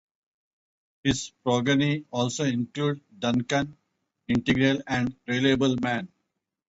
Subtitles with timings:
[1.03, 3.77] His progeny also include Duncan,
[4.27, 6.07] Integral and Reliable Man.